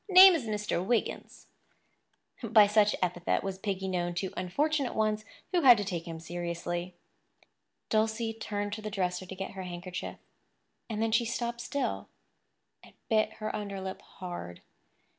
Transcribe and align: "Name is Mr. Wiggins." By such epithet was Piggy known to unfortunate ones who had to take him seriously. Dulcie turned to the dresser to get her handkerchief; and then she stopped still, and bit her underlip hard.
"Name 0.09 0.33
is 0.33 0.45
Mr. 0.47 0.83
Wiggins." 0.83 1.45
By 2.41 2.65
such 2.65 2.95
epithet 3.03 3.43
was 3.43 3.59
Piggy 3.59 3.87
known 3.87 4.15
to 4.15 4.31
unfortunate 4.35 4.95
ones 4.95 5.25
who 5.51 5.61
had 5.61 5.77
to 5.77 5.83
take 5.83 6.07
him 6.07 6.19
seriously. 6.19 6.95
Dulcie 7.89 8.33
turned 8.33 8.73
to 8.73 8.81
the 8.81 8.89
dresser 8.89 9.27
to 9.27 9.35
get 9.35 9.51
her 9.51 9.61
handkerchief; 9.61 10.17
and 10.89 11.03
then 11.03 11.11
she 11.11 11.25
stopped 11.25 11.61
still, 11.61 12.09
and 12.83 12.95
bit 13.09 13.33
her 13.33 13.55
underlip 13.55 14.01
hard. 14.01 14.63